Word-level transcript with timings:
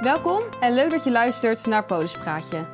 Welkom 0.00 0.42
en 0.60 0.74
leuk 0.74 0.90
dat 0.90 1.04
je 1.04 1.10
luistert 1.10 1.66
naar 1.66 1.84
Polispraatje. 1.84 2.64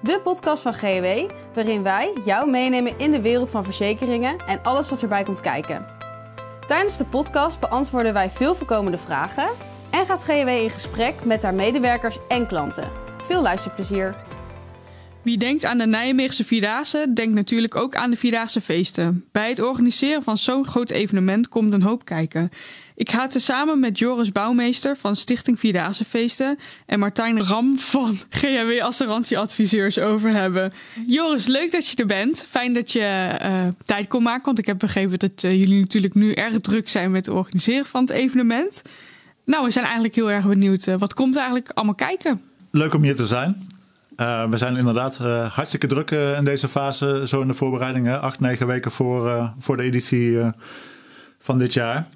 De 0.00 0.20
podcast 0.22 0.62
van 0.62 0.72
GW, 0.74 1.30
waarin 1.54 1.82
wij 1.82 2.12
jou 2.24 2.50
meenemen 2.50 2.98
in 2.98 3.10
de 3.10 3.20
wereld 3.20 3.50
van 3.50 3.64
verzekeringen 3.64 4.38
en 4.46 4.62
alles 4.62 4.90
wat 4.90 5.02
erbij 5.02 5.22
komt 5.22 5.40
kijken. 5.40 5.86
Tijdens 6.66 6.96
de 6.96 7.04
podcast 7.04 7.60
beantwoorden 7.60 8.12
wij 8.12 8.30
veel 8.30 8.54
voorkomende 8.54 8.98
vragen 8.98 9.50
en 9.90 10.04
gaat 10.04 10.24
GW 10.24 10.48
in 10.48 10.70
gesprek 10.70 11.24
met 11.24 11.42
haar 11.42 11.54
medewerkers 11.54 12.18
en 12.28 12.46
klanten. 12.46 12.90
Veel 13.22 13.42
luisterplezier! 13.42 14.29
Wie 15.22 15.36
denkt 15.36 15.64
aan 15.64 15.78
de 15.78 15.86
Nijmeegse 15.86 16.44
Vierdaagse, 16.44 17.06
denkt 17.14 17.34
natuurlijk 17.34 17.76
ook 17.76 17.94
aan 17.94 18.10
de 18.10 18.16
Vierdaagse 18.16 18.60
feesten. 18.60 19.24
Bij 19.32 19.48
het 19.48 19.60
organiseren 19.60 20.22
van 20.22 20.38
zo'n 20.38 20.66
groot 20.66 20.90
evenement 20.90 21.48
komt 21.48 21.72
een 21.72 21.82
hoop 21.82 22.04
kijken. 22.04 22.50
Ik 22.94 23.10
ga 23.10 23.22
het 23.22 23.42
samen 23.42 23.80
met 23.80 23.98
Joris 23.98 24.32
Bouwmeester 24.32 24.96
van 24.96 25.16
Stichting 25.16 25.58
Vierdaagse 25.58 26.04
Feesten 26.04 26.58
en 26.86 26.98
Martijn 26.98 27.42
Ram 27.42 27.78
van 27.78 28.16
GHW 28.30 28.80
Assurantieadviseurs 28.80 29.98
over 29.98 30.30
hebben. 30.30 30.72
Joris, 31.06 31.46
leuk 31.46 31.72
dat 31.72 31.88
je 31.88 31.96
er 31.96 32.06
bent. 32.06 32.44
Fijn 32.48 32.72
dat 32.72 32.92
je 32.92 33.38
uh, 33.42 33.66
tijd 33.84 34.08
kon 34.08 34.22
maken, 34.22 34.44
want 34.44 34.58
ik 34.58 34.66
heb 34.66 34.78
begrepen 34.78 35.18
dat 35.18 35.42
uh, 35.42 35.50
jullie 35.50 35.80
natuurlijk 35.80 36.14
nu 36.14 36.32
erg 36.32 36.60
druk 36.60 36.88
zijn 36.88 37.10
met 37.10 37.26
het 37.26 37.34
organiseren 37.34 37.86
van 37.86 38.00
het 38.00 38.10
evenement. 38.10 38.82
Nou, 39.44 39.64
we 39.64 39.70
zijn 39.70 39.84
eigenlijk 39.84 40.14
heel 40.14 40.30
erg 40.30 40.46
benieuwd. 40.46 40.86
Uh, 40.86 40.94
wat 40.98 41.14
komt 41.14 41.34
er 41.34 41.40
eigenlijk 41.40 41.70
allemaal 41.74 41.94
kijken? 41.94 42.42
Leuk 42.70 42.94
om 42.94 43.02
hier 43.02 43.16
te 43.16 43.26
zijn. 43.26 43.78
Uh, 44.20 44.48
we 44.48 44.56
zijn 44.56 44.76
inderdaad 44.76 45.18
uh, 45.22 45.50
hartstikke 45.50 45.86
druk 45.86 46.10
uh, 46.10 46.36
in 46.36 46.44
deze 46.44 46.68
fase, 46.68 47.22
zo 47.26 47.40
in 47.40 47.46
de 47.46 47.54
voorbereidingen. 47.54 48.20
Acht, 48.20 48.40
negen 48.40 48.66
weken 48.66 48.90
voor, 48.90 49.52
voor 49.58 49.76
de 49.76 49.82
editie 49.82 50.38
van 51.38 51.58
dit 51.58 51.72
jaar. 51.74 52.06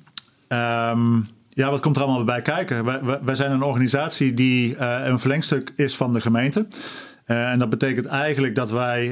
Um, 0.93 1.27
ja, 1.49 1.71
wat 1.71 1.81
komt 1.81 1.97
er 1.97 2.03
allemaal 2.03 2.25
bij 2.25 2.43
kijken? 2.43 2.85
Wij, 2.85 3.01
wij 3.23 3.35
zijn 3.35 3.51
een 3.51 3.63
organisatie 3.63 4.35
die 4.35 4.79
een 4.79 5.19
verlengstuk 5.19 5.73
is 5.77 5.97
van 5.97 6.13
de 6.13 6.21
gemeente. 6.21 6.67
en 7.25 7.59
dat 7.59 7.69
betekent 7.69 8.07
eigenlijk 8.07 8.55
dat 8.55 8.71
wij 8.71 9.07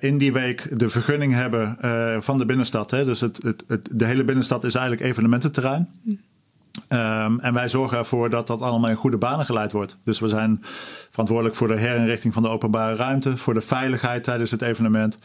in 0.00 0.18
die 0.18 0.32
week 0.32 0.78
de 0.78 0.90
vergunning 0.90 1.34
hebben 1.34 1.76
van 2.22 2.38
de 2.38 2.46
binnenstad. 2.46 2.90
Hè? 2.90 3.04
Dus 3.04 3.20
het, 3.20 3.42
het, 3.66 3.88
de 3.92 4.04
hele 4.04 4.24
binnenstad 4.24 4.64
is 4.64 4.74
eigenlijk 4.74 5.06
evenemententerrein. 5.06 5.88
Um, 6.92 7.40
en 7.40 7.54
wij 7.54 7.68
zorgen 7.68 7.98
ervoor 7.98 8.30
dat 8.30 8.46
dat 8.46 8.60
allemaal 8.60 8.90
in 8.90 8.96
goede 8.96 9.18
banen 9.18 9.46
geleid 9.46 9.72
wordt. 9.72 9.98
Dus 10.04 10.18
we 10.20 10.28
zijn 10.28 10.58
verantwoordelijk 11.10 11.56
voor 11.56 11.68
de 11.68 11.78
herinrichting 11.78 12.34
van 12.34 12.42
de 12.42 12.48
openbare 12.48 12.96
ruimte, 12.96 13.36
voor 13.36 13.54
de 13.54 13.60
veiligheid 13.60 14.24
tijdens 14.24 14.50
het 14.50 14.62
evenement, 14.62 15.18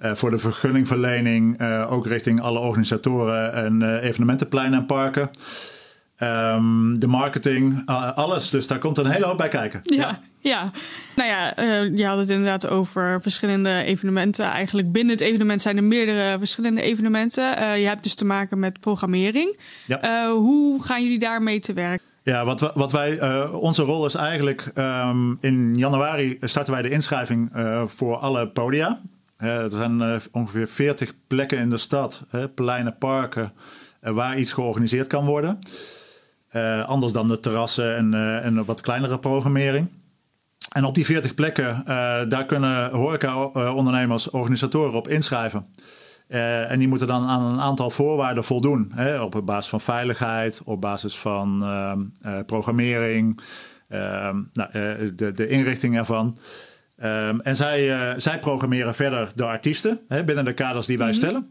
uh, 0.00 0.12
voor 0.14 0.30
de 0.30 0.38
vergunningverlening, 0.38 1.60
uh, 1.60 1.92
ook 1.92 2.06
richting 2.06 2.40
alle 2.40 2.58
organisatoren 2.58 3.52
en 3.52 3.80
uh, 3.80 4.04
evenementenpleinen 4.04 4.78
en 4.78 4.86
parken. 4.86 5.30
Um, 6.22 6.98
de 6.98 7.06
marketing, 7.06 7.82
alles. 8.14 8.50
Dus 8.50 8.66
daar 8.66 8.78
komt 8.78 8.98
een 8.98 9.06
hele 9.06 9.24
hoop 9.24 9.36
bij 9.36 9.48
kijken. 9.48 9.80
Ja, 9.84 9.96
ja. 9.96 10.20
ja. 10.40 10.70
nou 11.16 11.28
ja, 11.28 11.58
uh, 11.58 11.96
je 11.96 12.06
had 12.06 12.18
het 12.18 12.28
inderdaad 12.28 12.68
over 12.68 13.20
verschillende 13.20 13.82
evenementen. 13.82 14.44
Eigenlijk 14.44 14.92
binnen 14.92 15.12
het 15.12 15.24
evenement 15.24 15.62
zijn 15.62 15.76
er 15.76 15.84
meerdere 15.84 16.38
verschillende 16.38 16.82
evenementen. 16.82 17.58
Uh, 17.58 17.78
je 17.78 17.86
hebt 17.86 18.02
dus 18.02 18.14
te 18.14 18.24
maken 18.24 18.58
met 18.58 18.80
programmering. 18.80 19.58
Ja. 19.86 20.04
Uh, 20.04 20.30
hoe 20.32 20.82
gaan 20.82 21.02
jullie 21.02 21.18
daarmee 21.18 21.60
te 21.60 21.72
werk? 21.72 22.02
Ja, 22.22 22.44
wat, 22.44 22.72
wat 22.74 22.92
wij, 22.92 23.20
uh, 23.20 23.54
onze 23.54 23.82
rol 23.82 24.06
is 24.06 24.14
eigenlijk. 24.14 24.70
Um, 24.74 25.38
in 25.40 25.76
januari 25.76 26.38
starten 26.40 26.72
wij 26.72 26.82
de 26.82 26.90
inschrijving 26.90 27.56
uh, 27.56 27.82
voor 27.86 28.16
alle 28.16 28.48
podia. 28.48 29.00
Uh, 29.40 29.62
er 29.62 29.70
zijn 29.70 30.00
uh, 30.00 30.16
ongeveer 30.32 30.68
40 30.68 31.12
plekken 31.26 31.58
in 31.58 31.70
de 31.70 31.76
stad, 31.76 32.22
pleinen, 32.54 32.98
parken, 32.98 33.52
waar 34.00 34.38
iets 34.38 34.52
georganiseerd 34.52 35.06
kan 35.06 35.24
worden. 35.24 35.58
Uh, 36.52 36.84
anders 36.84 37.12
dan 37.12 37.28
de 37.28 37.38
terrassen 37.38 37.96
en, 37.96 38.12
uh, 38.12 38.44
en 38.44 38.64
wat 38.64 38.80
kleinere 38.80 39.18
programmering. 39.18 39.88
En 40.68 40.84
op 40.84 40.94
die 40.94 41.04
40 41.04 41.34
plekken, 41.34 41.76
uh, 41.80 41.84
daar 42.28 42.46
kunnen 42.46 42.90
horeca-ondernemers, 42.90 44.30
organisatoren 44.30 44.94
op 44.94 45.08
inschrijven. 45.08 45.66
en 46.28 46.78
die 46.78 46.88
moeten 46.88 47.06
dan 47.06 47.26
aan 47.26 47.52
een 47.52 47.60
aantal 47.60 47.90
voorwaarden 47.90 48.44
voldoen. 48.44 48.92
Hè, 48.94 49.20
op 49.20 49.40
basis 49.44 49.70
van 49.70 49.80
veiligheid, 49.80 50.60
op 50.64 50.80
basis 50.80 51.18
van 51.18 51.64
programmering, 52.46 53.40
nou, 53.88 55.14
de, 55.14 55.32
de 55.34 55.48
inrichting 55.48 55.96
ervan. 55.96 56.38
Um, 57.02 57.40
en 57.40 57.56
zij, 57.56 58.14
zij 58.20 58.38
programmeren 58.38 58.94
verder 58.94 59.30
de 59.34 59.44
artiesten 59.44 60.00
hè, 60.08 60.24
binnen 60.24 60.44
de 60.44 60.52
kaders 60.52 60.86
die 60.86 60.98
wij 60.98 61.06
mm 61.06 61.12
-hmm. 61.12 61.20
stellen. 61.20 61.50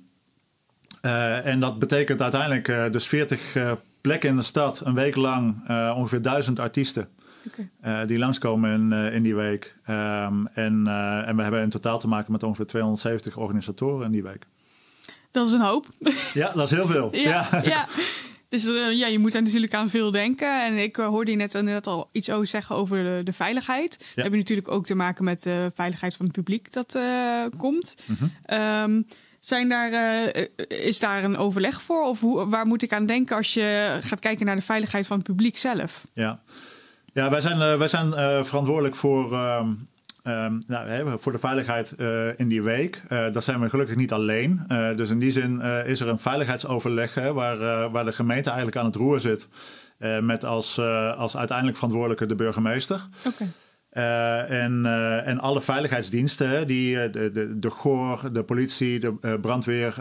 en 1.43 1.59
dat 1.59 1.79
betekent 1.79 2.21
uiteindelijk 2.21 2.91
dus 2.91 3.07
40 3.07 3.55
plekken 4.07 4.29
in 4.29 4.35
de 4.35 4.41
stad, 4.41 4.81
een 4.85 4.93
week 4.93 5.15
lang, 5.15 5.69
uh, 5.69 5.93
ongeveer 5.95 6.21
duizend 6.21 6.59
artiesten. 6.59 7.09
Okay. 7.47 8.01
Uh, 8.01 8.07
die 8.07 8.17
langskomen 8.17 8.71
in, 8.71 8.91
uh, 8.91 9.13
in 9.13 9.23
die 9.23 9.35
week. 9.35 9.75
Um, 9.89 10.47
en, 10.47 10.87
en 11.25 11.35
we 11.35 11.41
hebben 11.41 11.61
in 11.61 11.69
totaal 11.69 11.99
te 11.99 12.07
maken 12.07 12.31
met 12.31 12.43
ongeveer 12.43 12.65
270 12.65 13.37
organisatoren 13.37 14.05
in 14.05 14.11
die 14.11 14.23
week. 14.23 14.45
Dat 15.31 15.47
is 15.47 15.53
een 15.53 15.61
hoop. 15.61 15.85
Ja, 16.33 16.51
dat 16.53 16.71
is 16.71 16.77
heel 16.77 16.87
veel. 16.87 17.15
ja, 17.15 17.47
ja. 17.51 17.61
ja. 17.63 17.87
Dus 18.49 18.63
ja, 18.91 19.07
je 19.07 19.19
moet 19.19 19.33
er 19.33 19.41
natuurlijk 19.41 19.73
aan 19.73 19.89
veel 19.89 20.11
denken. 20.11 20.65
En 20.65 20.77
ik 20.77 20.95
hoorde 20.95 21.31
je 21.31 21.37
net, 21.37 21.87
al 21.87 22.09
iets 22.11 22.29
over 22.29 22.47
zeggen 22.47 22.75
over 22.75 23.03
de, 23.03 23.23
de 23.23 23.33
veiligheid. 23.33 23.95
Ja. 23.99 24.05
We 24.15 24.21
hebben 24.21 24.39
natuurlijk 24.39 24.71
ook 24.71 24.85
te 24.85 24.95
maken 24.95 25.23
met 25.23 25.43
de 25.43 25.71
veiligheid 25.75 26.15
van 26.15 26.25
het 26.25 26.35
publiek 26.35 26.71
dat 26.71 26.99
komt. 27.57 27.95
-hmm. 28.05 28.59
um, 28.59 29.07
zijn 29.39 29.69
daar, 29.69 29.91
is 30.67 30.99
daar 30.99 31.23
een 31.23 31.37
overleg 31.37 31.81
voor? 31.81 32.03
Of 32.03 32.19
hoe, 32.19 32.49
waar 32.49 32.65
moet 32.65 32.81
ik 32.81 32.93
aan 32.93 33.05
denken 33.05 33.35
als 33.35 33.53
je 33.53 33.97
gaat 34.01 34.19
kijken 34.19 34.45
naar 34.45 34.55
de 34.55 34.61
veiligheid 34.61 35.07
van 35.07 35.17
het 35.17 35.27
publiek 35.27 35.57
zelf? 35.57 36.03
Ja, 36.13 36.41
ja 37.13 37.29
wij 37.29 37.41
zijn, 37.41 37.77
wij 37.77 37.87
zijn 37.87 38.11
verantwoordelijk 38.45 38.95
voor, 38.95 39.33
um, 39.33 39.87
um, 40.27 40.63
nou, 40.67 41.19
voor 41.19 41.31
de 41.31 41.39
veiligheid 41.39 41.95
in 42.37 42.47
die 42.47 42.61
week. 42.61 43.01
dat 43.09 43.43
zijn 43.43 43.59
we 43.59 43.69
gelukkig 43.69 43.95
niet 43.95 44.11
alleen. 44.11 44.61
dus 44.95 45.09
in 45.09 45.19
die 45.19 45.31
zin 45.31 45.61
is 45.61 45.99
er 45.99 46.07
een 46.07 46.19
veiligheidsoverleg 46.19 47.13
hè, 47.13 47.33
waar, 47.33 47.89
waar 47.91 48.05
de 48.05 48.13
gemeente 48.13 48.49
eigenlijk 48.49 48.77
aan 48.77 48.85
het 48.85 48.95
roer 48.95 49.19
zit. 49.19 49.47
met 50.21 50.45
als, 50.45 50.79
als 51.17 51.37
uiteindelijk 51.37 51.77
verantwoordelijke 51.77 52.25
de 52.25 52.35
burgemeester. 52.35 53.07
Okay. 53.25 53.47
Uh, 53.97 54.63
en, 54.63 54.81
uh, 54.85 55.27
en 55.27 55.39
alle 55.39 55.61
veiligheidsdiensten, 55.61 56.67
die, 56.67 57.09
de, 57.09 57.31
de, 57.31 57.59
de 57.59 57.69
GOR, 57.69 58.33
de 58.33 58.43
politie, 58.43 58.99
de 58.99 59.13
uh, 59.21 59.33
brandweer, 59.41 59.95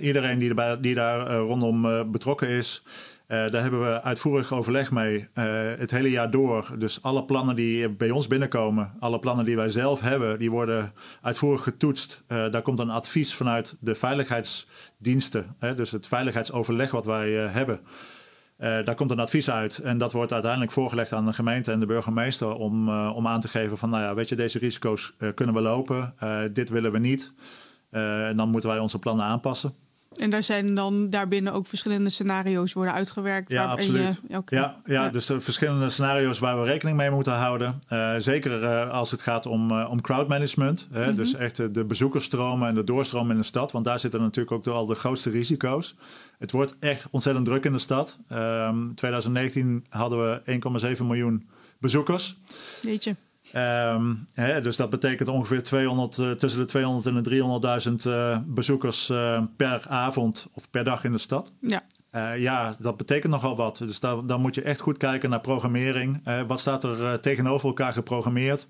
iedereen 0.00 0.38
die, 0.38 0.48
erbij, 0.48 0.80
die 0.80 0.94
daar 0.94 1.36
rondom 1.36 2.10
betrokken 2.10 2.48
is, 2.48 2.82
daar 3.28 3.62
hebben 3.62 3.80
we 3.80 4.02
uitvoerig 4.02 4.52
overleg 4.52 4.90
mee 4.90 5.28
het 5.78 5.90
hele 5.90 6.10
jaar 6.10 6.30
door. 6.30 6.74
Dus 6.78 7.02
alle 7.02 7.24
plannen 7.24 7.56
die 7.56 7.88
bij 7.88 8.10
ons 8.10 8.26
binnenkomen, 8.26 8.92
alle 8.98 9.18
plannen 9.18 9.44
die 9.44 9.56
wij 9.56 9.68
zelf 9.68 10.00
hebben, 10.00 10.38
die 10.38 10.50
worden 10.50 10.92
uitvoerig 11.22 11.62
getoetst. 11.62 12.24
daar 12.26 12.62
komt 12.62 12.78
een 12.78 12.90
advies 12.90 13.34
vanuit 13.34 13.76
de 13.80 13.94
veiligheidsdiensten, 13.94 15.56
dus 15.76 15.90
het 15.90 16.06
veiligheidsoverleg 16.06 16.90
wat 16.90 17.04
wij 17.04 17.30
hebben. 17.30 17.80
Daar 18.58 18.94
komt 18.94 19.10
een 19.10 19.20
advies 19.20 19.50
uit 19.50 19.78
en 19.78 19.98
dat 19.98 20.12
wordt 20.12 20.32
uiteindelijk 20.32 20.72
voorgelegd 20.72 21.12
aan 21.12 21.26
de 21.26 21.32
gemeente 21.32 21.72
en 21.72 21.80
de 21.80 21.86
burgemeester 21.86 22.54
om, 22.54 22.88
om 23.08 23.26
aan 23.26 23.40
te 23.40 23.48
geven 23.48 23.78
van, 23.78 23.90
nou 23.90 24.02
ja, 24.02 24.14
weet 24.14 24.28
je, 24.28 24.36
deze 24.36 24.58
risico's 24.58 25.14
kunnen 25.34 25.54
we 25.54 25.60
lopen, 25.60 26.14
dit 26.52 26.68
willen 26.68 26.92
we 26.92 26.98
niet. 26.98 27.32
en 27.90 28.36
dan 28.36 28.50
moeten 28.50 28.70
wij 28.70 28.78
onze 28.78 28.98
plannen 28.98 29.24
aanpassen. 29.24 29.87
En 30.16 30.30
daar 30.30 30.42
zijn 30.42 30.74
dan 30.74 31.10
daarbinnen 31.10 31.52
ook 31.52 31.66
verschillende 31.66 32.10
scenario's 32.10 32.72
worden 32.72 32.94
uitgewerkt. 32.94 33.50
Ja, 33.50 33.64
absoluut. 33.64 34.20
Je, 34.28 34.36
okay. 34.36 34.58
ja, 34.58 34.80
ja, 34.84 34.92
ja, 34.92 35.10
dus 35.10 35.28
er 35.28 35.42
verschillende 35.42 35.90
scenario's 35.90 36.38
waar 36.38 36.60
we 36.60 36.66
rekening 36.66 36.96
mee 36.96 37.10
moeten 37.10 37.32
houden. 37.32 37.80
Uh, 37.92 38.14
zeker 38.18 38.62
uh, 38.62 38.90
als 38.90 39.10
het 39.10 39.22
gaat 39.22 39.46
om, 39.46 39.70
uh, 39.70 39.90
om 39.90 40.00
crowdmanagement. 40.00 40.88
Hè? 40.92 41.00
Mm 41.00 41.06
-hmm. 41.06 41.16
Dus 41.16 41.34
echt 41.34 41.74
de 41.74 41.84
bezoekersstromen 41.84 42.68
en 42.68 42.74
de 42.74 42.84
doorstroom 42.84 43.30
in 43.30 43.36
de 43.36 43.42
stad. 43.42 43.72
Want 43.72 43.84
daar 43.84 43.98
zitten 43.98 44.20
natuurlijk 44.20 44.56
ook 44.56 44.66
al 44.66 44.86
de 44.86 44.94
grootste 44.94 45.30
risico's. 45.30 45.94
Het 46.38 46.50
wordt 46.50 46.76
echt 46.80 47.06
ontzettend 47.10 47.46
druk 47.46 47.64
in 47.64 47.72
de 47.72 47.78
stad. 47.78 48.18
Um, 48.32 48.94
2019 48.94 49.84
hadden 49.88 50.42
we 50.44 50.96
1,7 50.96 51.04
miljoen 51.04 51.48
bezoekers. 51.78 52.36
Weet 52.82 53.04
je. 53.04 53.16
Um, 53.56 54.26
hè, 54.34 54.60
dus 54.60 54.76
dat 54.76 54.90
betekent 54.90 55.28
ongeveer 55.28 55.62
200, 55.62 56.16
uh, 56.16 56.30
tussen 56.30 56.60
de 56.60 56.66
200 56.66 57.06
en 57.06 57.22
de 57.22 58.00
300.000 58.02 58.06
uh, 58.06 58.38
bezoekers 58.46 59.10
uh, 59.10 59.42
per 59.56 59.84
avond 59.88 60.48
of 60.52 60.70
per 60.70 60.84
dag 60.84 61.04
in 61.04 61.12
de 61.12 61.18
stad. 61.18 61.52
Ja. 61.60 61.82
ja, 62.36 62.74
dat 62.78 62.96
betekent 62.96 63.32
nogal 63.32 63.56
wat. 63.56 63.78
Dus 63.78 64.00
daar, 64.00 64.26
dan 64.26 64.40
moet 64.40 64.54
je 64.54 64.62
echt 64.62 64.80
goed 64.80 64.96
kijken 64.96 65.30
naar 65.30 65.40
programmering. 65.40 66.22
wat 66.46 66.60
staat 66.60 66.84
er 66.84 67.20
tegenover 67.20 67.68
elkaar 67.68 67.92
geprogrammeerd? 67.92 68.66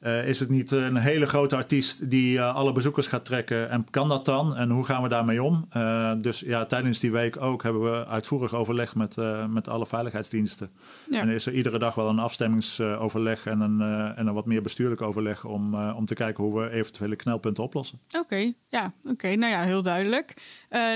Uh, 0.00 0.28
is 0.28 0.40
het 0.40 0.48
niet 0.48 0.70
een 0.70 0.96
hele 0.96 1.26
grote 1.26 1.56
artiest 1.56 2.10
die 2.10 2.36
uh, 2.36 2.54
alle 2.54 2.72
bezoekers 2.72 3.06
gaat 3.06 3.24
trekken? 3.24 3.70
En 3.70 3.90
kan 3.90 4.08
dat 4.08 4.24
dan? 4.24 4.56
En 4.56 4.70
hoe 4.70 4.84
gaan 4.84 5.02
we 5.02 5.08
daarmee 5.08 5.42
om? 5.42 5.68
Uh, 5.76 6.12
dus 6.18 6.40
ja, 6.40 6.66
tijdens 6.66 7.00
die 7.00 7.12
week 7.12 7.42
ook 7.42 7.62
hebben 7.62 7.82
we 7.82 8.06
uitvoerig 8.06 8.54
overleg 8.54 8.94
met, 8.94 9.16
met 9.48 9.68
alle 9.68 9.86
veiligheidsdiensten. 9.86 10.70
Ja. 11.10 11.20
En 11.20 11.28
is 11.28 11.46
er 11.46 11.52
iedere 11.52 11.78
dag 11.78 11.94
wel 11.94 12.08
een 12.08 12.18
afstemmingsoverleg 12.18 13.46
en 13.46 13.60
een, 13.60 13.80
en 14.16 14.26
een 14.26 14.34
wat 14.34 14.46
meer 14.46 14.62
bestuurlijk 14.62 15.02
overleg 15.02 15.44
om, 15.44 15.74
om 15.74 16.06
te 16.06 16.14
kijken 16.14 16.44
hoe 16.44 16.60
we 16.60 16.70
eventuele 16.70 17.16
knelpunten 17.16 17.64
oplossen. 17.64 18.00
Oké, 18.08 18.18
okay, 18.18 18.54
ja, 18.68 18.92
oké. 18.98 19.12
Okay. 19.12 19.34
Nou 19.34 19.52
ja, 19.52 19.62
heel 19.62 19.82
duidelijk. 19.82 20.34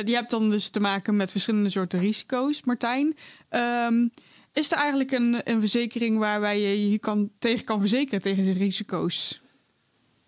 je 0.05 0.15
hebt 0.15 0.31
dan 0.31 0.51
dus 0.51 0.69
te 0.69 0.81
maken 0.81 1.17
met 1.17 1.31
verschillende 1.31 1.71
soorten 1.71 1.99
risico's, 1.99 2.63
Martijn. 2.65 3.17
Um, 3.51 4.11
Is 4.53 4.73
er 4.73 4.79
eigenlijk 4.79 5.11
een, 5.11 5.51
een 5.51 5.61
verzekering 5.61 6.19
waarbij 6.19 6.61
je 6.61 6.91
je 6.91 6.99
kan, 6.99 7.31
tegen 7.39 7.65
kan 7.65 7.81
verzekeren 7.81 8.23
tegen 8.23 8.45
de 8.45 8.53
risico's? 8.53 9.41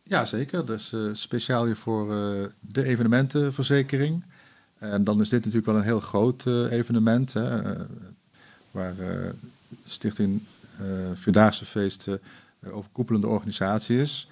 Ja, 0.03 0.25
zeker. 0.25 0.67
Dus 0.67 0.93
uh, 0.93 1.11
speciaal 1.13 1.65
hier 1.65 1.77
voor 1.77 2.13
uh, 2.13 2.45
de 2.61 2.85
evenementenverzekering. 2.85 4.25
En 4.79 5.05
dan 5.05 5.21
is 5.21 5.29
dit 5.29 5.39
natuurlijk 5.39 5.67
wel 5.67 5.77
een 5.77 5.83
heel 5.83 6.01
groot 6.01 6.45
uh, 6.47 6.73
evenement, 6.73 7.33
hè, 7.33 7.77
waar 8.71 8.95
Stichting 9.85 10.43
Vierdaagse 11.15 11.65
Feesten 11.65 12.21
overkoepelende 12.71 13.27
organisatie 13.27 14.01
is. 14.01 14.29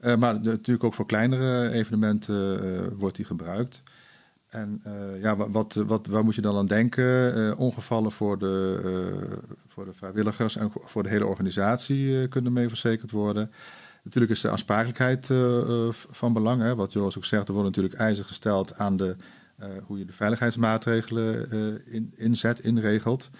maar 0.00 0.40
natuurlijk 0.40 0.84
ook 0.84 0.94
voor 0.94 1.06
kleinere 1.06 1.70
evenementen 1.70 2.98
wordt 2.98 3.16
die 3.16 3.24
gebruikt. 3.24 3.82
En 4.52 4.82
ja, 5.20 5.36
wat, 5.36 5.74
wat, 5.74 6.06
waar 6.06 6.24
moet 6.24 6.34
je 6.34 6.40
dan 6.40 6.56
aan 6.56 6.66
denken? 6.66 7.56
ongevallen 7.58 8.12
voor 8.12 8.38
de, 8.38 8.80
voor 9.68 9.84
de 9.84 9.92
vrijwilligers 9.92 10.56
en 10.56 10.72
voor 10.74 11.02
de 11.02 11.08
hele 11.08 11.26
organisatie 11.26 12.28
kunnen 12.28 12.52
mee 12.52 12.68
verzekerd 12.68 13.10
worden. 13.10 13.50
Natuurlijk 14.02 14.32
is 14.32 14.40
de 14.40 14.50
aansprakelijkheid 14.50 15.30
van 16.10 16.32
belang. 16.32 16.62
Hè. 16.62 16.74
Wat 16.74 16.92
Joris 16.92 17.16
ook 17.16 17.24
zegt, 17.24 17.48
er 17.48 17.54
wordt 17.54 17.68
natuurlijk 17.68 17.94
eisen 17.94 18.24
gesteld 18.24 18.74
aan 18.74 18.96
de, 18.96 19.16
hoe 19.86 19.98
je 19.98 20.04
de 20.04 20.12
veiligheidsmaatregelen 20.12 21.50
in, 21.86 22.12
inzet, 22.14 22.58
inregelt. 22.58 23.30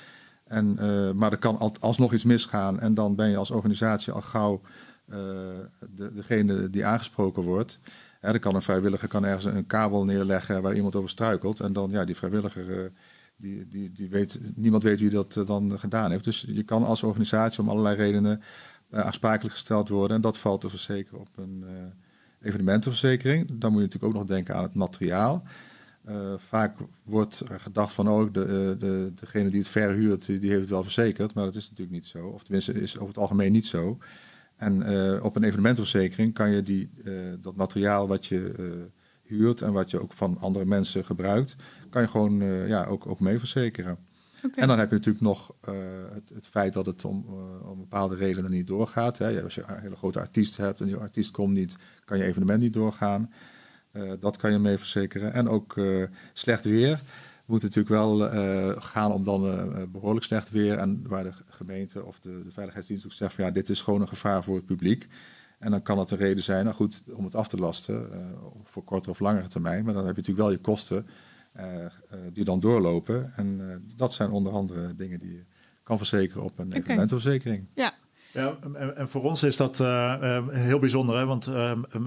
En, 0.44 0.75
maar 1.17 1.32
er 1.32 1.38
kan 1.38 1.58
alsnog 1.81 2.12
iets 2.12 2.25
misgaan 2.25 2.81
en 2.81 2.94
dan 2.94 3.15
ben 3.15 3.31
je 3.31 3.37
als 3.37 3.50
organisatie 3.50 4.12
al 4.12 4.23
gauw 4.23 4.61
de, 5.06 6.11
degene 6.15 6.70
die 6.70 6.85
aangesproken 6.85 7.43
wordt. 7.43 7.79
Er 8.22 8.38
kan 8.38 8.54
een 8.54 8.62
vrijwilliger 8.62 9.08
kan 9.08 9.24
ergens 9.24 9.44
een 9.44 9.66
kabel 9.66 10.04
neerleggen 10.04 10.62
waar 10.62 10.74
iemand 10.74 10.96
over 10.96 11.10
struikelt. 11.10 11.60
En 11.60 11.72
dan, 11.72 11.90
ja, 11.90 12.04
die 12.04 12.16
vrijwilliger, 12.16 12.92
die, 13.36 13.69
die, 13.69 13.92
die 13.92 14.08
weet, 14.08 14.38
niemand 14.54 14.82
weet 14.82 15.00
wie 15.00 15.10
dat 15.10 15.42
dan 15.46 15.78
gedaan 15.78 16.10
heeft. 16.10 16.24
Dus 16.24 16.44
je 16.48 16.62
kan 16.62 16.84
als 16.84 17.02
organisatie 17.02 17.60
om 17.60 17.69
allerlei 17.69 17.96
redenen 17.96 18.42
uh, 18.90 19.00
aansprakelijk 19.00 19.54
gesteld 19.54 19.88
worden. 19.88 20.16
En 20.16 20.22
dat 20.22 20.38
valt 20.38 20.60
te 20.60 20.69
verzekeren 20.69 21.20
op 21.20 21.28
een 21.36 21.64
evenementenverzekering. 22.40 23.46
Dan 23.46 23.72
moet 23.72 23.80
je 23.80 23.86
natuurlijk 23.86 24.14
ook 24.14 24.19
nog 24.20 24.28
denken 24.28 24.54
aan 24.54 24.62
het 24.62 24.74
materiaal. 24.74 25.42
Vaak 26.36 26.76
wordt 27.02 27.42
gedacht 27.46 27.92
van, 27.92 28.08
oh, 28.08 28.32
de, 28.32 28.76
de, 28.78 29.12
degene 29.14 29.50
die 29.50 29.60
het 29.60 29.69
verhuurt, 29.69 30.26
die 30.26 30.48
heeft 30.48 30.60
het 30.60 30.70
wel 30.70 30.82
verzekerd. 30.82 31.34
Maar 31.34 31.44
dat 31.44 31.56
is 31.56 31.69
natuurlijk 31.69 31.96
niet 31.96 32.06
zo. 32.06 32.26
Of 32.26 32.42
tenminste, 32.42 32.72
is 32.72 32.94
over 32.94 33.08
het 33.08 33.19
algemeen 33.19 33.52
niet 33.52 33.66
zo. 33.66 33.98
En 34.62 35.23
op 35.23 35.37
een 35.37 35.44
evenementenverzekering 35.44 36.35
kan 36.35 36.50
je 36.50 36.62
die, 36.62 36.91
dat 37.41 37.56
materiaal 37.56 38.09
wat 38.09 38.26
je 38.26 38.55
huurt 39.23 39.61
en 39.61 39.73
wat 39.73 39.91
je 39.91 40.00
ook 40.00 40.12
van 40.12 40.38
andere 40.41 40.64
mensen 40.64 41.05
gebruikt, 41.05 41.56
kan 41.91 42.03
je 42.03 42.09
gewoon 42.09 42.43
ja, 42.69 42.85
ook, 42.85 43.06
ook 43.06 43.20
mee 43.20 43.38
verzekeren. 43.38 43.99
En 44.55 44.69
dan 44.69 44.79
heb 44.79 44.88
je 44.88 44.94
natuurlijk 44.94 45.25
nog 45.25 45.55
het, 46.12 46.31
het, 46.35 46.47
feit 46.47 46.73
dat 46.73 46.87
het 46.87 47.05
om, 47.05 47.26
om 47.64 47.79
bepaalde 47.79 48.17
redenen 48.17 48.50
niet 48.50 48.67
doorgaat. 48.67 49.19
Hè. 49.19 49.43
Als 49.43 49.55
je 49.55 49.64
een 49.67 49.81
hele 49.81 49.97
grote 49.97 50.20
artiest 50.20 50.56
hebt 50.56 50.81
en 50.81 50.87
die 50.87 50.97
artiest 50.97 51.31
komt 51.31 51.55
niet, 51.55 51.76
kan 52.05 52.19
je 52.19 52.25
evenement 52.25 52.61
niet 52.61 52.73
doorgaan. 52.73 53.32
Dat 54.19 54.37
kan 54.37 54.53
je 54.53 54.58
mee 54.58 54.79
verzekeren. 54.79 55.32
En 55.32 55.49
ook 55.49 55.81
slecht 56.32 56.65
weer. 56.65 57.03
Het 57.52 57.62
moet 57.62 57.75
natuurlijk 57.75 58.04
wel 58.04 58.19
gaan 58.81 59.12
om 59.12 59.25
dan 59.25 59.43
behoorlijk 59.93 60.25
slecht 60.25 60.50
weer. 60.50 60.78
En 60.78 61.08
waar 61.08 61.25
de 61.25 61.32
gemeente 61.46 62.04
of 62.04 62.20
de, 62.20 62.43
de 62.44 62.50
veiligheidsdienst 62.50 63.04
ook 63.04 63.12
zegt 63.12 63.34
van 63.34 63.44
ja, 63.44 63.50
dit 63.50 63.69
is 63.69 63.81
gewoon 63.81 64.00
een 64.00 64.08
gevaar 64.08 64.44
voor 64.44 64.56
het 64.56 64.66
publiek. 64.66 65.06
En 65.58 65.70
dan 65.70 65.82
kan 65.82 65.99
het 65.99 66.10
een 66.10 66.19
reden 66.19 66.44
zijn, 66.44 66.64
nou 66.64 66.76
goed, 66.76 67.02
om 67.14 67.25
het 67.25 67.34
af 67.34 67.49
te 67.49 67.56
lasten, 67.56 68.10
voor 68.64 68.84
kortere 68.84 69.10
of 69.10 69.20
langere 69.20 69.49
termijn. 69.49 69.84
Maar 69.84 69.94
dan 69.94 70.06
heb 70.06 70.16
je 70.16 70.20
natuurlijk 70.20 70.49
wel 70.49 70.56
je 70.56 70.58
kosten 70.58 71.06
die 72.32 72.44
dan 72.44 72.60
doorlopen. 72.60 73.32
En 73.37 73.82
dat 73.96 74.12
zijn 74.12 74.31
onder 74.31 74.52
andere 74.52 74.94
dingen 74.94 75.19
die 75.19 75.32
je 75.32 75.44
kan 75.82 75.96
verzekeren 75.96 76.43
op 76.43 76.58
een 76.58 76.66
okay. 76.66 76.78
evenementenverzekering. 76.78 77.66
Ja. 77.75 77.94
Ja, 78.32 78.56
en, 78.75 78.96
en 78.96 79.08
voor 79.08 79.23
ons 79.23 79.43
is 79.43 79.56
dat 79.56 79.79
uh, 79.79 80.38
heel 80.50 80.79
bijzonder, 80.79 81.17
hè? 81.19 81.26
want 81.26 81.50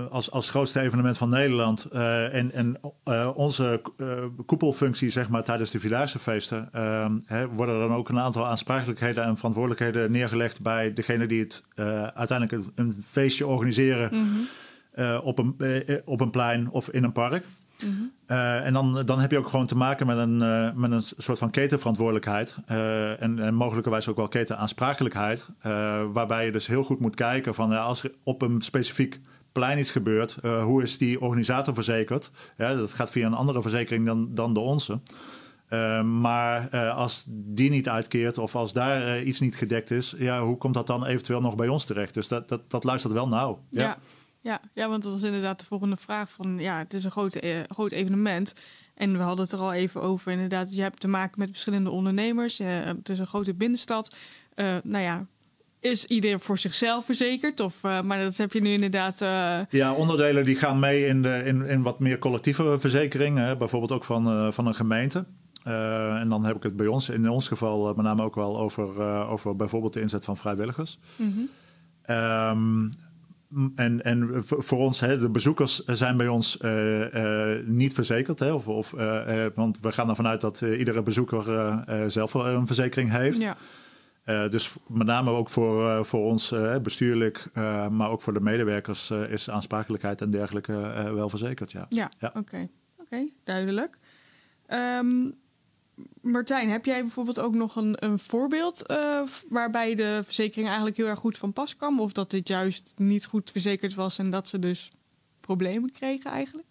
als, 0.09 0.31
als 0.31 0.49
grootste 0.49 0.79
evenement 0.79 1.17
van 1.17 1.29
Nederland 1.29 1.85
en, 1.85 2.51
en 2.51 2.77
onze 3.35 3.81
koepelfunctie 4.45 5.09
zeg 5.09 5.29
maar, 5.29 5.43
tijdens 5.43 5.71
de 5.71 5.79
Vierdaagse 5.79 6.19
feesten, 6.19 6.69
hè, 7.25 7.47
worden 7.47 7.79
dan 7.79 7.93
ook 7.93 8.09
een 8.09 8.19
aantal 8.19 8.45
aansprakelijkheden 8.45 9.23
en 9.23 9.35
verantwoordelijkheden 9.35 10.11
neergelegd 10.11 10.61
bij 10.61 10.93
degene 10.93 11.25
die 11.25 11.39
het 11.39 11.65
uiteindelijk 12.15 12.51
een, 12.51 12.71
een, 12.75 12.97
feestje 13.03 13.47
organiseren 13.47 14.09
mm 14.13 14.47
-hmm. 14.93 15.17
op, 15.17 15.39
een, 15.39 15.55
op 16.05 16.19
een 16.19 16.29
plein 16.29 16.69
of 16.69 16.89
in 16.89 17.03
een 17.03 17.11
park. 17.11 17.45
Uh, 18.27 18.65
en 18.65 18.73
dan, 18.73 19.01
dan 19.05 19.19
heb 19.19 19.31
je 19.31 19.37
ook 19.37 19.47
gewoon 19.47 19.65
te 19.65 19.75
maken 19.75 20.07
met 20.07 20.17
een, 20.17 20.41
uh, 20.41 20.71
met 20.73 20.91
een 20.91 21.01
soort 21.17 21.37
van 21.37 21.49
ketenverantwoordelijkheid. 21.49 22.55
Uh, 22.71 23.21
en, 23.21 23.39
en 23.39 23.53
mogelijkerwijs 23.53 24.07
ook 24.07 24.15
wel 24.15 24.27
ketenaansprakelijkheid. 24.27 25.47
waarbij 26.11 26.45
je 26.45 26.51
dus 26.51 26.67
heel 26.67 26.83
goed 26.83 26.99
moet 26.99 27.15
kijken 27.15 27.55
van 27.55 27.71
als 27.71 28.03
er 28.03 28.11
op 28.23 28.41
een 28.41 28.61
specifiek 28.61 29.19
plein 29.51 29.79
iets 29.79 29.91
gebeurt, 29.91 30.37
hoe 30.41 30.83
is 30.83 30.97
die 30.97 31.21
organisator 31.21 31.73
verzekerd? 31.73 32.31
Dat 32.57 32.93
gaat 32.93 33.11
via 33.11 33.25
een 33.25 33.33
andere 33.33 33.61
verzekering 33.61 34.05
dan, 34.05 34.29
dan 34.33 34.53
de 34.53 34.59
onze. 34.59 34.99
maar 36.03 36.69
als 36.89 37.23
die 37.27 37.69
niet 37.69 37.89
uitkeert 37.89 38.37
of 38.37 38.55
als 38.55 38.73
daar 38.73 39.21
iets 39.21 39.39
niet 39.39 39.55
gedekt 39.55 39.91
is, 39.91 40.15
ja, 40.17 40.41
hoe 40.41 40.57
komt 40.57 40.73
dat 40.73 40.87
dan 40.87 41.05
eventueel 41.05 41.41
nog 41.41 41.55
bij 41.55 41.67
ons 41.67 41.85
terecht? 41.85 42.13
Dus 42.13 42.27
dat, 42.27 42.49
dat, 42.49 42.61
dat 42.67 42.83
luistert 42.83 43.13
wel 43.13 43.27
nauw. 43.27 43.59
ja. 43.69 43.97
Ja, 44.45 44.61
ja, 44.73 44.89
want 44.89 45.03
dat 45.03 45.11
was 45.11 45.23
inderdaad 45.23 45.59
de 45.59 45.65
volgende 45.65 45.97
vraag 45.97 46.31
van 46.31 46.57
ja, 46.59 46.77
het 46.77 46.93
is 46.93 47.03
een 47.03 47.11
groot, 47.11 47.35
eh, 47.35 47.57
groot 47.67 47.91
evenement. 47.91 48.53
En 48.95 49.17
we 49.17 49.23
hadden 49.23 49.43
het 49.43 49.53
er 49.53 49.59
al 49.59 49.73
even 49.73 50.01
over. 50.01 50.31
Inderdaad, 50.31 50.75
je 50.75 50.81
hebt 50.81 50.99
te 50.99 51.07
maken 51.07 51.39
met 51.39 51.49
verschillende 51.49 51.89
ondernemers. 51.89 52.59
Uh, 52.59 52.67
het 52.83 53.09
is 53.09 53.19
een 53.19 53.27
grote 53.27 53.53
binnenstad. 53.53 54.15
Uh, 54.55 54.75
nou 54.83 55.03
ja, 55.03 55.25
is 55.79 56.05
iedereen 56.05 56.39
voor 56.39 56.57
zichzelf 56.57 57.05
verzekerd? 57.05 57.59
Of, 57.59 57.83
uh, 57.83 58.01
maar 58.01 58.19
dat 58.19 58.37
heb 58.37 58.53
je 58.53 58.61
nu 58.61 58.71
inderdaad. 58.71 59.21
Uh... 59.21 59.59
Ja, 59.69 59.93
onderdelen 59.93 60.45
die 60.45 60.55
gaan 60.55 60.79
mee 60.79 61.05
in, 61.05 61.21
de, 61.21 61.41
in, 61.45 61.67
in 61.67 61.83
wat 61.83 61.99
meer 61.99 62.17
collectieve 62.17 62.79
verzekeringen. 62.79 63.57
Bijvoorbeeld 63.57 63.91
ook 63.91 64.03
van, 64.03 64.53
van 64.53 64.67
een 64.67 64.75
gemeente. 64.75 65.25
en 65.63 66.29
dan 66.29 66.45
heb 66.45 66.55
ik 66.55 66.63
het 66.63 66.75
bij 66.75 66.87
ons, 66.87 67.09
in 67.09 67.29
ons 67.29 67.47
geval, 67.47 67.93
met 67.93 68.05
name 68.05 68.23
ook 68.23 68.35
wel 68.35 68.59
over, 68.59 69.01
over 69.27 69.55
bijvoorbeeld 69.55 69.93
de 69.93 70.01
inzet 70.01 70.25
van 70.25 70.37
vrijwilligers. 70.37 70.99
Mm 71.15 71.33
-hmm. 71.33 71.49
En, 73.75 74.03
en 74.03 74.29
voor 74.43 74.77
ons, 74.77 74.99
hè, 74.99 75.19
de 75.19 75.29
bezoekers 75.29 75.85
zijn 75.85 76.17
bij 76.17 76.27
ons 76.27 76.57
uh, 76.61 77.13
uh, 77.13 77.65
niet 77.65 77.93
verzekerd. 77.93 78.39
Hè, 78.39 78.51
of, 78.51 78.67
of, 78.67 78.93
uh, 78.93 79.45
want 79.55 79.79
we 79.79 79.91
gaan 79.91 80.09
ervan 80.09 80.27
uit 80.27 80.41
dat 80.41 80.61
iedere 80.61 81.03
bezoeker 81.03 81.83
zelf 82.11 82.33
een 82.33 82.67
verzekering 82.67 83.11
heeft. 83.11 83.39
Ja. 83.39 84.47
dus 84.47 84.73
met 84.87 85.07
name 85.07 85.29
ook 85.31 85.49
voor, 85.49 86.05
voor 86.05 86.23
ons 86.25 86.53
bestuurlijk, 86.81 87.49
maar 87.89 88.09
ook 88.09 88.21
voor 88.21 88.33
de 88.33 88.41
medewerkers 88.41 89.11
is 89.11 89.49
aansprakelijkheid 89.49 90.21
en 90.21 90.29
dergelijke 90.29 90.73
wel 91.13 91.29
verzekerd. 91.29 91.71
Ja, 91.71 91.85
ja, 91.89 92.11
ja. 92.19 92.31
oké, 92.35 92.69
oké, 92.97 93.29
duidelijk. 93.43 93.97
Um, 94.69 95.35
Martijn, 96.21 96.69
heb 96.69 96.85
jij 96.85 97.01
bijvoorbeeld 97.01 97.39
ook 97.39 97.53
nog 97.53 97.75
een, 97.75 98.05
een 98.05 98.19
voorbeeld 98.19 98.83
uh, 98.91 99.21
waarbij 99.49 99.95
de 99.95 100.21
verzekering 100.23 100.67
eigenlijk 100.67 100.97
heel 100.97 101.07
erg 101.07 101.19
goed 101.19 101.37
van 101.37 101.53
pas 101.53 101.75
kwam? 101.75 101.99
Of 101.99 102.11
dat 102.11 102.31
dit 102.31 102.47
juist 102.47 102.93
niet 102.97 103.25
goed 103.25 103.51
verzekerd 103.51 103.93
was 103.93 104.17
en 104.17 104.31
dat 104.31 104.47
ze 104.47 104.59
dus 104.59 104.91
problemen 105.39 105.91
kregen 105.91 106.31
eigenlijk? 106.31 106.67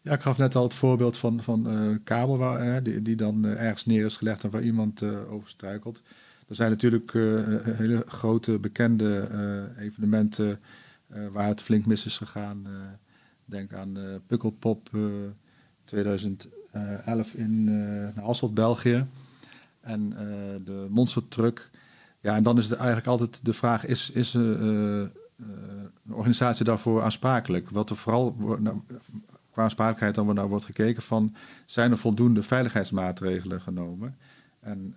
Ja, 0.00 0.12
ik 0.12 0.20
gaf 0.20 0.38
net 0.38 0.54
al 0.54 0.62
het 0.62 0.74
voorbeeld 0.74 1.16
van, 1.16 1.42
van 1.42 1.70
uh, 1.70 1.96
kabel 2.04 2.38
waar, 2.38 2.82
die, 2.82 3.02
die 3.02 3.16
dan 3.16 3.44
ergens 3.44 3.86
neer 3.86 4.04
is 4.04 4.16
gelegd 4.16 4.44
en 4.44 4.50
waar 4.50 4.62
iemand 4.62 5.02
over 5.28 5.48
struikelt. 5.48 6.02
Er 6.48 6.54
zijn 6.54 6.70
natuurlijk 6.70 7.12
hele 7.64 8.04
grote 8.06 8.58
bekende 8.58 9.28
evenementen 9.78 10.60
waar 11.32 11.48
het 11.48 11.62
flink 11.62 11.86
mis 11.86 12.06
is 12.06 12.16
gegaan. 12.16 12.66
denk 13.44 13.72
aan 13.72 13.96
Pukkelpop 14.26 14.90
2000. 15.84 16.48
11 17.04 17.34
eh, 17.34 17.40
in 17.40 17.68
uh, 18.16 18.52
België. 18.52 19.06
En 19.80 20.12
uh, 20.12 20.18
de 20.64 20.86
Monster 20.90 21.28
Truck. 21.28 21.70
Ja, 22.20 22.34
en 22.36 22.42
dan 22.42 22.58
is 22.58 22.64
het 22.68 22.78
eigenlijk 22.78 23.06
altijd 23.06 23.44
de 23.44 23.52
vraag: 23.52 23.86
is, 23.86 24.10
is 24.10 24.34
een 24.34 25.10
organisatie 26.10 26.64
daarvoor 26.64 27.02
aansprakelijk? 27.02 27.70
Wat 27.70 27.90
er 27.90 27.96
vooral 27.96 28.36
nou, 28.38 28.80
qua 29.50 29.62
aansprakelijkheid 29.62 30.14
dan 30.14 30.34
naar 30.34 30.48
wordt 30.48 30.64
gekeken 30.64 31.02
van... 31.02 31.34
zijn 31.66 31.90
er 31.90 31.98
voldoende 31.98 32.42
veiligheidsmaatregelen 32.42 33.60
genomen? 33.60 34.16
En 34.60 34.94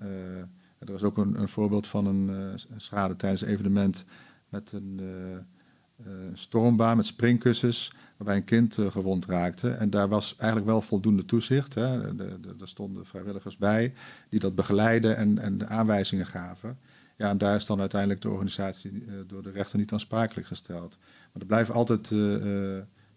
er 0.80 0.94
is 0.94 1.04
ook 1.04 1.18
een, 1.18 1.40
een 1.40 1.50
voorbeeld 1.50 1.88
van 1.88 2.06
een, 2.06 2.60
schade 2.78 3.16
tijdens 3.16 3.42
een 3.42 3.48
evenement... 3.48 4.06
met 4.50 4.72
een 4.72 5.02
stormbaan 6.34 6.98
met 6.98 7.06
springkussens 7.06 7.94
waarbij 8.18 8.36
een 8.36 8.44
kind 8.44 8.78
uh, 8.78 8.92
gewond 8.92 9.26
raakte. 9.26 9.70
En 9.70 9.90
daar 9.90 10.08
was 10.08 10.36
eigenlijk 10.36 10.70
wel 10.70 10.82
voldoende 10.82 11.26
toezicht. 11.26 11.74
Hè. 11.74 12.18
Er 12.60 12.68
stonden 12.68 13.06
vrijwilligers 13.06 13.58
bij 13.58 13.94
die 14.30 14.40
dat 14.40 14.56
begeleiden 14.56 15.18
en, 15.18 15.38
en 15.38 15.58
de 15.58 15.66
aanwijzingen 15.66 16.26
gaven. 16.26 16.78
Ja, 17.18 17.30
en 17.30 17.38
daar 17.38 17.56
is 17.56 17.66
dan 17.66 17.80
uiteindelijk 17.80 18.22
de 18.22 18.30
organisatie 18.30 18.92
uh, 18.92 19.14
door 19.28 19.44
de 19.44 19.52
rechter 19.52 19.78
niet 19.78 19.92
aansprakelijk 19.92 20.48
gesteld. 20.48 20.98
Maar 21.34 21.42
er 21.42 21.48
blijven 21.48 21.74
altijd 21.74 22.08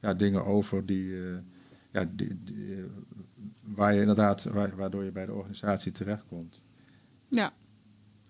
ja, 0.01 0.15
dingen 0.15 0.45
over 0.45 0.87
die, 0.87 1.15
ja, 1.93 2.05
die, 2.11 2.39
die 2.45 2.85
waar 3.63 3.95
je 3.95 4.01
inderdaad, 4.01 4.45
waar, 4.45 4.77
waardoor 4.77 5.05
je 5.05 5.13
bij 5.13 5.27
de 5.27 5.33
organisatie 5.33 5.93
terechtkomt. 5.93 6.61
Ja, 7.29 7.53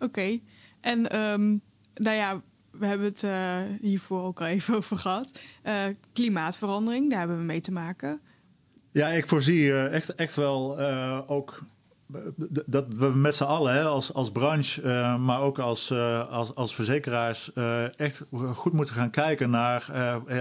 Oké. 0.00 0.38
En 0.80 1.18
um, 1.20 1.60
nou 1.94 2.16
ja, 2.16 2.42
we 2.80 2.86
hebben 2.86 3.06
het 3.06 3.22
uh, 3.22 3.56
hiervoor 3.80 4.22
ook 4.22 4.40
al 4.40 4.46
even 4.46 4.74
over 4.80 4.96
gehad. 4.96 5.30
Uh, 5.66 5.74
klimaatverandering, 6.12 7.10
daar 7.10 7.18
hebben 7.18 7.38
we 7.38 7.44
mee 7.44 7.60
te 7.60 7.72
maken. 7.72 8.20
Ja, 8.92 9.08
ik 9.08 9.26
voorzie 9.26 9.62
uh, 9.62 9.92
echt, 9.92 10.14
echt 10.14 10.36
wel 10.36 10.80
ook 11.26 11.62
dat 12.66 12.96
we 12.96 13.06
met 13.06 13.34
z'n 13.34 13.44
allen, 13.44 13.74
hè, 13.74 13.84
als, 13.84 14.14
als 14.14 14.30
branche, 14.30 14.82
maar 15.18 15.40
ook 15.40 15.58
als, 15.58 15.92
als, 16.30 16.54
als 16.54 16.74
verzekeraars, 16.74 17.52
echt 17.96 18.24
goed 18.54 18.72
moeten 18.72 18.94
gaan 18.94 19.10
kijken 19.10 19.50
naar 19.50 19.86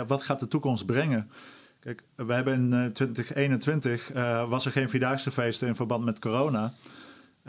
wat 0.07 0.23
gaat 0.23 0.39
de 0.39 0.47
toekomst 0.47 0.85
brengen. 0.85 1.31
Kijk, 1.79 2.03
we 2.15 2.33
hebben 2.33 2.53
in 2.53 2.93
2021 2.93 4.11
was 4.49 4.65
er 4.65 4.71
geen 4.71 4.89
Vierdaagse 4.89 5.31
feesten 5.31 5.67
in 5.67 5.75
verband 5.75 6.05
met 6.05 6.19
corona. 6.19 6.73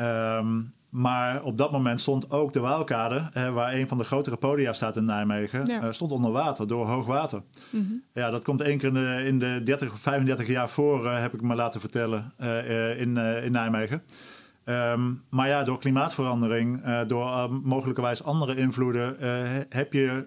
Um, 0.00 0.72
maar 0.90 1.42
op 1.42 1.58
dat 1.58 1.72
moment 1.72 2.00
stond 2.00 2.30
ook 2.30 2.52
de 2.52 2.60
Waalkade, 2.60 3.30
waar 3.52 3.74
een 3.74 3.88
van 3.88 3.98
de 3.98 4.04
grotere 4.04 4.36
podia 4.36 4.72
staat 4.72 4.96
in 4.96 5.04
Nijmegen, 5.04 5.66
ja. 5.66 5.92
stond 5.92 6.12
onder 6.12 6.30
water 6.30 6.66
door 6.66 6.86
hoogwater. 6.86 7.42
Mm 7.70 7.86
-hmm. 7.86 8.02
Ja, 8.14 8.30
dat 8.30 8.42
komt 8.42 8.60
één 8.60 8.78
keer 8.78 8.88
in 8.88 8.94
de, 8.94 9.22
in 9.26 9.38
de 9.38 9.60
30 9.64 9.92
of 9.92 9.98
35 9.98 10.46
jaar 10.46 10.68
voor, 10.68 11.10
heb 11.10 11.34
ik 11.34 11.42
me 11.42 11.54
laten 11.54 11.80
vertellen, 11.80 12.32
in, 12.98 13.16
in 13.16 13.52
Nijmegen. 13.52 14.02
Um, 14.64 15.22
maar 15.30 15.48
ja, 15.48 15.62
door 15.62 15.78
klimaatverandering, 15.78 16.82
door 17.06 17.52
mogelijkerwijs 17.62 18.22
andere 18.22 18.56
invloeden, 18.56 19.16
heb 19.68 19.92
je 19.92 20.26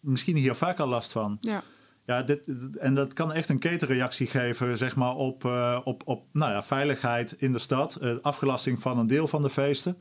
misschien 0.00 0.36
hier 0.36 0.54
vaker 0.54 0.86
last 0.86 1.12
van. 1.12 1.36
Ja. 1.40 1.62
Ja, 2.06 2.22
dit, 2.22 2.48
en 2.78 2.94
dat 2.94 3.12
kan 3.12 3.32
echt 3.32 3.48
een 3.48 3.58
ketenreactie 3.58 4.26
geven 4.26 4.78
zeg 4.78 4.96
maar, 4.96 5.14
op, 5.14 5.44
op, 5.84 6.02
op 6.04 6.24
nou 6.32 6.52
ja, 6.52 6.62
veiligheid 6.62 7.34
in 7.38 7.52
de 7.52 7.58
stad. 7.58 7.98
afgelasting 8.22 8.80
van 8.80 8.98
een 8.98 9.06
deel 9.06 9.26
van 9.26 9.42
de 9.42 9.50
feesten. 9.50 9.96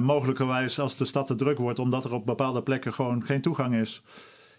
mogelijkerwijs 0.00 0.78
als 0.78 0.96
de 0.96 1.04
stad 1.04 1.26
te 1.26 1.34
druk 1.34 1.58
wordt 1.58 1.78
omdat 1.78 2.04
er 2.04 2.12
op 2.12 2.26
bepaalde 2.26 2.62
plekken 2.62 2.94
gewoon 2.94 3.24
geen 3.24 3.40
toegang 3.40 3.74
is. 3.74 4.02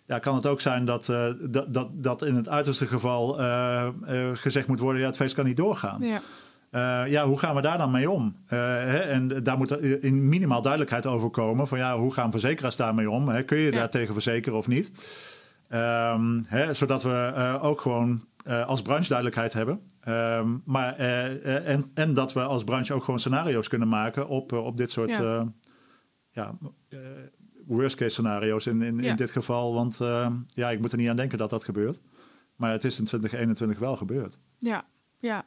Ja, 0.08 0.20
kan 0.20 0.36
het 0.36 0.46
ook 0.46 0.62
zijn 0.62 0.86
dat, 0.86 1.06
dat, 1.50 1.74
dat, 1.74 1.89
dat 1.94 2.22
in 2.22 2.36
het 2.36 2.50
uiterste 2.50 2.88
geval 2.88 3.34
gezegd 4.34 4.68
moet 4.68 4.80
worden... 4.80 5.01
ja, 5.01 5.08
het 5.08 5.15
feest 5.15 5.36
kan 5.36 5.46
niet 5.46 5.58
doorgaan. 5.58 6.01
Ja. 6.01 6.22
Uh, 6.75 7.12
ja, 7.12 7.25
hoe 7.25 7.39
gaan 7.39 7.56
we 7.56 7.62
daar 7.62 7.77
dan 7.77 7.92
mee 7.92 8.10
om? 8.10 8.36
Uh, 8.46 8.60
hè, 8.60 8.98
en 8.98 9.44
daar 9.44 9.58
moet 9.58 9.82
in 9.82 10.30
minimaal 10.30 10.62
duidelijkheid 10.62 11.06
over 11.06 11.30
komen. 11.30 11.68
Van 11.68 11.77
ja, 11.77 11.98
hoe 11.98 12.13
gaan 12.13 12.32
verzekeraars 12.32 12.75
daarmee 12.75 13.10
om? 13.10 13.30
Hè? 13.30 13.44
Kun 13.44 13.58
je 13.58 13.72
ja. 13.72 13.77
daar 13.77 13.89
tegen 13.89 14.13
verzekeren 14.13 14.58
of 14.58 14.68
niet? 14.68 14.92
Um, 15.69 16.43
hè, 16.48 16.74
zodat 16.74 17.03
we 17.03 17.34
uh, 17.36 17.63
ook 17.63 17.81
gewoon 17.81 18.27
als 18.65 18.81
branche 18.81 19.07
duidelijkheid 19.07 19.53
hebben. 19.53 19.81
Um, 20.07 20.62
maar, 20.65 20.95
en, 20.95 21.91
en 21.93 22.13
dat 22.13 22.34
we 22.34 22.41
als 22.41 22.63
branche 22.63 22.93
ook 22.93 23.03
gewoon 23.03 23.19
scenario's 23.19 23.67
kunnen 23.67 23.88
maken 23.88 24.27
op, 24.27 24.51
op 24.51 24.77
dit 24.77 24.91
soort 24.91 25.15
ja. 25.15 25.53
ja 26.31 26.57
worst 27.65 27.95
case 27.95 28.10
scenario's 28.10 28.65
in, 28.65 28.81
in, 28.81 28.98
ja. 29.01 29.10
in 29.10 29.15
dit 29.15 29.31
geval. 29.31 29.74
Want 29.74 29.98
ja, 30.48 30.69
ik 30.69 30.79
moet 30.79 30.91
er 30.91 30.98
niet 30.98 31.10
aan 31.10 31.15
denken 31.15 31.38
dat 31.38 31.50
dat 31.50 31.63
gebeurt. 31.63 32.01
Maar 32.55 32.72
het 32.72 32.84
is 32.84 33.00
in 33.00 33.05
2021 33.05 33.79
wel 33.79 33.95
gebeurd. 33.95 34.39
Ja, 34.57 34.84
ja 35.17 35.45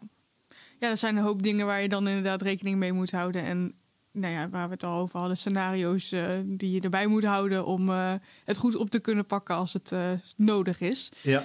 ja, 0.79 0.91
er 0.91 0.97
zijn 0.97 1.17
een 1.17 1.23
hoop 1.23 1.43
dingen 1.43 1.67
waar 1.67 1.83
je 1.83 1.89
dan 1.89 2.09
inderdaad 2.09 2.43
rekening 2.43 2.79
mee 2.79 2.93
moet 2.93 3.11
houden. 3.11 3.43
En 3.43 3.75
nou 4.13 4.33
ja, 4.33 4.49
waar 4.49 4.67
we 4.67 4.73
het 4.73 4.85
al 4.85 5.01
over 5.01 5.19
hadden, 5.19 5.37
scenario's 5.37 6.13
uh, 6.13 6.29
die 6.45 6.71
je 6.71 6.81
erbij 6.81 7.07
moet 7.07 7.25
houden 7.25 7.67
om 7.67 7.89
uh, 7.89 8.15
het 8.45 8.57
goed 8.57 8.77
op 8.77 8.91
te 8.91 8.99
kunnen 8.99 9.27
pakken 9.27 9.55
als 9.55 9.73
het 9.73 9.91
uh, 9.91 10.11
nodig 10.37 10.81
is. 10.81 11.13
Ja. 11.23 11.45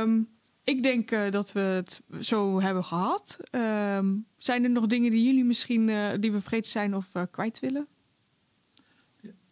Um, 0.00 0.28
ik 0.64 0.82
denk 0.82 1.32
dat 1.32 1.52
we 1.52 1.60
het 1.60 2.02
zo 2.20 2.60
hebben 2.60 2.84
gehad. 2.84 3.36
Um, 3.50 4.26
zijn 4.36 4.64
er 4.64 4.70
nog 4.70 4.86
dingen 4.86 5.10
die 5.10 5.24
jullie 5.24 5.44
misschien 5.44 5.86
die 6.20 6.32
we 6.32 6.40
vergeten 6.40 6.70
zijn 6.70 6.94
of 6.94 7.06
kwijt 7.30 7.60
willen? 7.60 7.86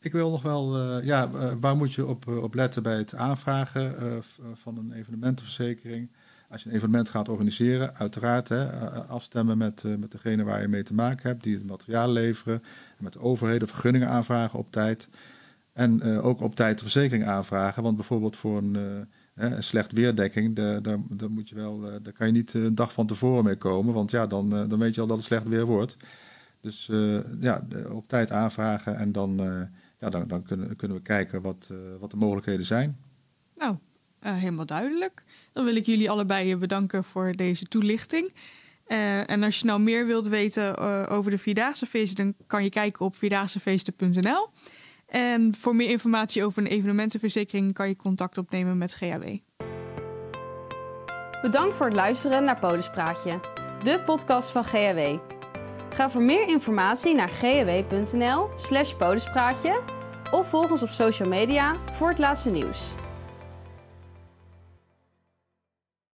Ik 0.01 0.13
wil 0.13 0.31
nog 0.31 0.43
wel, 0.43 1.01
ja, 1.01 1.31
waar 1.59 1.77
moet 1.77 1.95
je 1.95 2.07
op, 2.07 2.27
op 2.27 2.55
letten 2.55 2.83
bij 2.83 2.97
het 2.97 3.15
aanvragen 3.15 4.23
van 4.55 4.79
een 4.79 4.93
evenementenverzekering? 4.93 6.11
Als 6.53 6.63
je 6.63 6.69
een 6.69 6.75
evenement 6.75 7.09
gaat 7.09 7.29
organiseren, 7.29 7.97
uiteraard 7.97 8.49
hè, 8.49 8.69
eh, 8.69 8.83
eh, 8.83 9.11
afstemmen 9.11 9.59
met, 9.59 9.83
uh, 9.87 9.97
met 9.97 10.11
degene 10.11 10.45
waar 10.45 10.61
je 10.61 10.69
mee 10.69 10.83
te 10.83 10.95
maken 10.95 11.29
hebt, 11.29 11.43
die 11.43 11.55
het 11.55 11.67
materiaal 11.67 12.11
leveren. 12.11 12.63
En 12.99 13.05
met 13.05 13.13
de 13.13 13.21
overheden 13.21 13.69
vergunningen 13.69 14.09
aanvragen 14.09 14.59
op 14.59 14.73
tijd. 14.73 15.09
En 15.73 16.01
uh, 16.03 16.27
ook 16.27 16.41
op 16.41 16.55
tijd 16.55 16.77
de 16.77 16.83
verzekering 16.83 17.27
aanvragen. 17.27 17.83
Want 17.83 17.97
bijvoorbeeld 17.97 18.37
voor 18.37 18.59
een, 18.59 19.07
slecht 19.59 19.93
weerdekking, 19.93 20.57
daar, 20.57 20.83
daar, 20.83 20.99
daar, 21.09 21.31
moet 21.31 21.49
je 21.49 21.55
wel, 21.55 21.81
daar 21.81 22.13
kan 22.13 22.27
je 22.27 22.33
niet 22.33 22.55
een 22.55 22.75
dag 22.75 22.93
van 22.93 23.07
tevoren 23.07 23.45
mee 23.45 23.57
komen. 23.57 23.95
Want 23.95 24.11
ja, 24.11 24.27
dan, 24.27 24.51
dan 24.51 24.79
weet 24.79 24.95
je 24.95 25.01
al 25.01 25.07
dat 25.07 25.17
het 25.17 25.27
slecht 25.27 25.49
weer 25.49 25.65
wordt. 25.65 25.97
Dus 26.61 26.91
ja, 27.41 27.67
op 27.91 28.09
tijd 28.09 28.31
aanvragen 28.31 28.97
en 28.97 29.13
dan, 29.13 29.37
ja, 29.99 30.11
dan, 30.11 30.29
dan 30.29 30.43
kunnen, 30.43 30.77
kunnen 30.77 30.97
we 30.97 31.03
kijken 31.03 31.43
wat, 31.43 31.71
wat 32.01 32.11
de 32.11 32.17
mogelijkheden 32.17 32.65
zijn. 32.65 32.97
Nou, 33.57 33.77
helemaal 34.31 34.67
duidelijk. 34.67 35.23
Dan 35.53 35.65
wil 35.65 35.77
ik 35.77 35.87
jullie 35.87 36.11
allebei 36.11 36.57
bedanken 36.57 37.05
voor 37.05 37.33
deze 37.33 37.65
toelichting. 37.65 38.33
Uh, 38.87 39.31
en 39.31 39.43
als 39.43 39.59
je 39.59 39.67
nou 39.67 39.81
meer 39.81 40.07
wilt 40.07 40.29
weten 40.29 40.79
over 41.09 41.31
de 41.31 41.39
Vierdaagse 41.39 41.87
feesten, 41.87 42.25
dan 42.25 42.35
kan 42.47 42.65
je 42.65 42.71
kijken 42.71 43.07
op 43.07 43.17
vierdaagse 43.17 43.61
En 45.07 45.55
voor 45.55 45.77
meer 45.77 45.91
informatie 45.91 46.45
over 46.45 46.63
een 46.63 46.69
evenementenverzekering 46.69 47.75
kan 47.75 47.89
je 47.89 47.97
contact 47.97 48.39
opnemen 48.39 48.79
met 48.79 48.95
GHW. 48.95 49.25
Bedankt 51.43 51.77
voor 51.77 51.87
het 51.87 51.95
luisteren 51.95 52.45
naar 52.45 52.59
Podespraatje, 52.59 53.41
de 53.83 54.03
podcast 54.05 54.51
van 54.51 54.65
GHW. 54.65 55.19
Ga 55.91 56.11
voor 56.11 56.23
meer 56.23 56.49
informatie 56.49 57.15
naar 57.15 57.29
ghw.nl 57.29 58.51
slash 58.57 58.93
podespraatje 58.93 59.83
of 60.31 60.49
volg 60.49 60.71
ons 60.71 60.83
op 60.83 60.89
social 60.89 61.29
media 61.29 61.77
voor 61.91 62.09
het 62.09 62.19
laatste 62.19 62.51
nieuws. 62.51 63.02